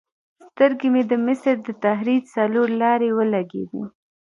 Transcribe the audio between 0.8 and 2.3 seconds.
مې د مصر د تحریر